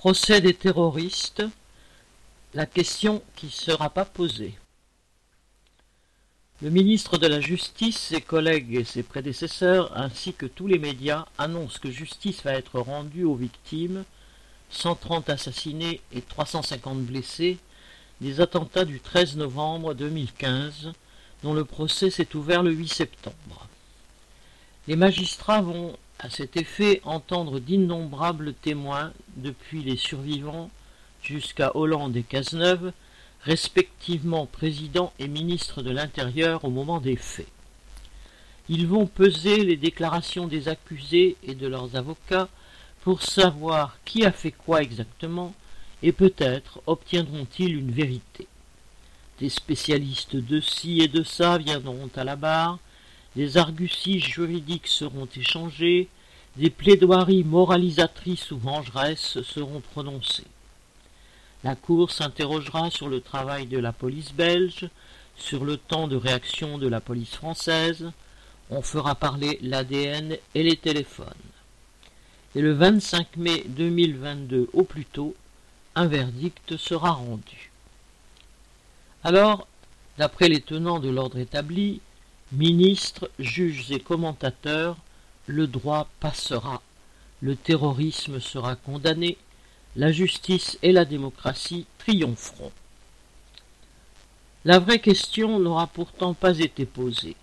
[0.00, 1.42] Procès des terroristes,
[2.54, 4.54] la question qui ne sera pas posée.
[6.62, 11.26] Le ministre de la Justice, ses collègues et ses prédécesseurs, ainsi que tous les médias,
[11.36, 14.04] annoncent que justice va être rendue aux victimes,
[14.70, 17.58] 130 assassinés et 350 blessés,
[18.22, 20.92] des attentats du 13 novembre 2015,
[21.42, 23.68] dont le procès s'est ouvert le 8 septembre.
[24.88, 30.70] Les magistrats vont à cet effet entendre d'innombrables témoins, depuis les survivants
[31.22, 32.92] jusqu'à Hollande et Cazeneuve,
[33.42, 37.48] respectivement président et ministre de l'Intérieur au moment des faits.
[38.68, 42.48] Ils vont peser les déclarations des accusés et de leurs avocats
[43.00, 45.54] pour savoir qui a fait quoi exactement,
[46.02, 48.46] et peut-être obtiendront-ils une vérité.
[49.38, 52.78] Des spécialistes de ci et de ça viendront à la barre,
[53.36, 56.08] des arguties juridiques seront échangées,
[56.60, 60.46] des plaidoiries moralisatrices ou vengeresses seront prononcées.
[61.64, 64.90] La Cour s'interrogera sur le travail de la police belge,
[65.38, 68.12] sur le temps de réaction de la police française,
[68.68, 71.26] on fera parler l'ADN et les téléphones.
[72.54, 75.34] Et le 25 mai 2022 au plus tôt,
[75.94, 77.70] un verdict sera rendu.
[79.24, 79.66] Alors,
[80.18, 82.02] d'après les tenants de l'ordre établi,
[82.52, 84.98] Ministres, juges et commentateurs,
[85.46, 86.82] le droit passera,
[87.40, 89.36] le terrorisme sera condamné,
[89.96, 92.72] la justice et la démocratie triompheront.
[94.64, 97.36] La vraie question n'aura pourtant pas été posée,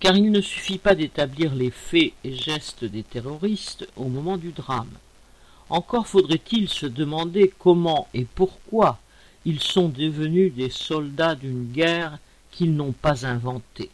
[0.00, 4.52] car il ne suffit pas d'établir les faits et gestes des terroristes au moment du
[4.52, 4.92] drame.
[5.68, 8.98] Encore faudrait-il se demander comment et pourquoi
[9.44, 12.18] ils sont devenus des soldats d'une guerre
[12.50, 13.90] qu'ils n'ont pas inventée.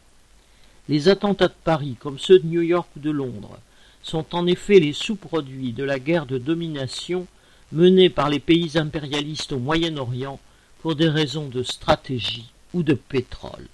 [0.87, 3.57] Les attentats de Paris, comme ceux de New York ou de Londres,
[4.03, 7.25] sont en effet les sous-produits de la guerre de domination
[7.71, 10.39] menée par les pays impérialistes au Moyen-Orient
[10.81, 13.67] pour des raisons de stratégie ou de pétrole.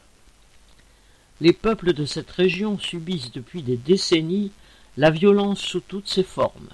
[1.41, 4.51] Les peuples de cette région subissent depuis des décennies
[4.95, 6.69] la violence sous toutes ses formes.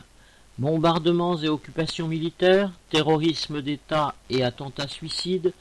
[0.59, 5.53] Bombardements et occupations militaires, terrorisme d'État et attentats suicides,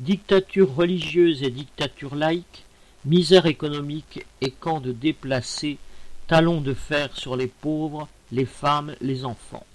[0.00, 2.64] dictatures religieuses et dictatures laïques,
[3.04, 5.78] misère économique et camps de déplacés,
[6.26, 9.66] talons de fer sur les pauvres, les femmes, les enfants.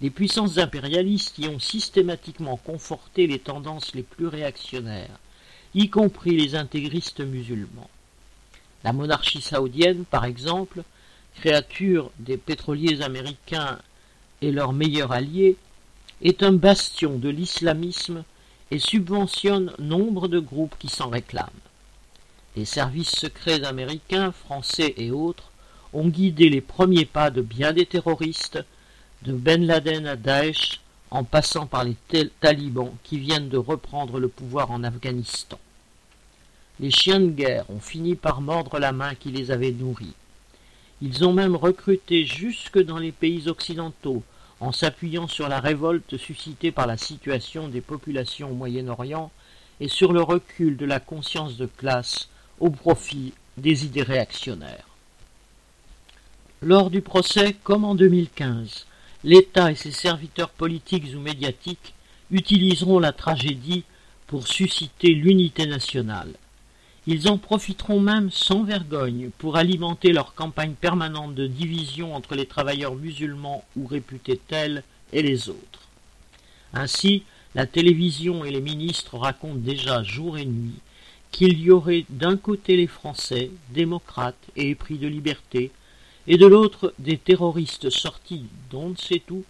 [0.00, 5.18] Les puissances impérialistes y ont systématiquement conforté les tendances les plus réactionnaires,
[5.74, 7.90] y compris les intégristes musulmans.
[8.84, 10.82] La monarchie saoudienne, par exemple,
[11.36, 13.78] créature des pétroliers américains
[14.42, 15.56] et leur meilleur allié,
[16.22, 18.24] est un bastion de l'islamisme
[18.70, 21.50] et subventionne nombre de groupes qui s'en réclament.
[22.56, 25.52] Les services secrets américains, français et autres
[25.92, 28.64] ont guidé les premiers pas de bien des terroristes,
[29.24, 30.80] de Ben Laden à Daesh,
[31.10, 31.96] en passant par les
[32.40, 35.58] talibans qui viennent de reprendre le pouvoir en Afghanistan.
[36.80, 40.14] Les chiens de guerre ont fini par mordre la main qui les avait nourris.
[41.02, 44.22] Ils ont même recruté jusque dans les pays occidentaux,
[44.60, 49.30] en s'appuyant sur la révolte suscitée par la situation des populations au Moyen-Orient
[49.80, 52.30] et sur le recul de la conscience de classe
[52.60, 54.86] au profit des idées réactionnaires.
[56.62, 58.86] Lors du procès, comme en 2015,
[59.24, 61.94] l'État et ses serviteurs politiques ou médiatiques
[62.30, 63.84] utiliseront la tragédie
[64.26, 66.32] pour susciter l'unité nationale.
[67.06, 72.46] Ils en profiteront même sans vergogne pour alimenter leur campagne permanente de division entre les
[72.46, 75.88] travailleurs musulmans ou réputés tels et les autres.
[76.72, 77.22] Ainsi,
[77.54, 80.80] la télévision et les ministres racontent déjà jour et nuit
[81.36, 85.70] qu'il y aurait d'un côté les Français, démocrates et épris de liberté,
[86.26, 89.44] et de l'autre des terroristes sortis d'on ne sait où,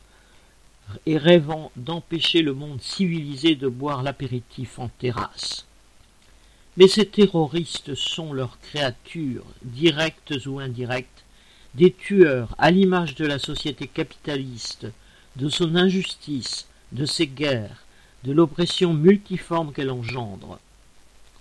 [1.07, 5.65] et rêvant d'empêcher le monde civilisé de boire l'apéritif en terrasse.
[6.77, 11.23] Mais ces terroristes sont leurs créatures, directes ou indirectes,
[11.77, 14.89] des tueurs à l'image de la société capitaliste,
[15.37, 17.85] de son injustice, de ses guerres,
[18.25, 20.59] de l'oppression multiforme qu'elle engendre.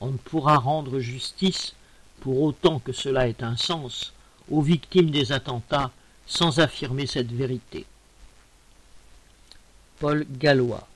[0.02, 1.74] On ne pourra rendre justice,
[2.22, 4.14] pour autant que cela ait un sens,
[4.50, 5.92] aux victimes des attentats
[6.28, 7.86] sans affirmer cette vérité.
[10.00, 10.88] Paul Gallois